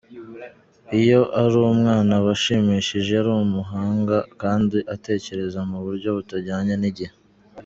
Iyo 0.99 1.21
ari 1.41 1.55
umwana 1.73 2.11
aba 2.19 2.31
ashimishije, 2.37 3.11
ari 3.21 3.31
umuhanga 3.45 4.17
kandi 4.41 4.77
atekereza 4.95 5.59
mu 5.69 5.77
buryo 5.85 6.09
butajyanye 6.17 6.75
n’igihe. 6.81 7.13